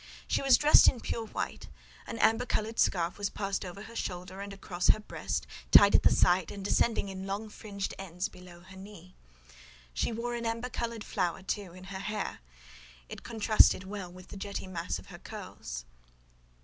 [0.27, 1.67] She was dressed in pure white;
[2.07, 6.01] an amber coloured scarf was passed over her shoulder and across her breast, tied at
[6.01, 9.13] the side, and descending in long, fringed ends below her knee.
[9.93, 12.39] She wore an amber coloured flower, too, in her hair:
[13.09, 15.85] it contrasted well with the jetty mass of her curls."